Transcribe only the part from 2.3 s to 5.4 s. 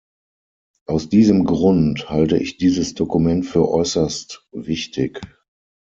ich dieses Dokument für äußerst wichtig.